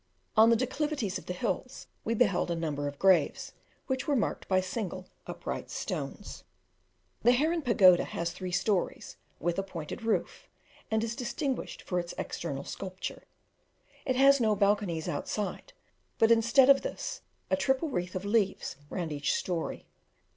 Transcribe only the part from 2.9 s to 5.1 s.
graves, which were marked by single,